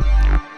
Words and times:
Bye. 0.00 0.51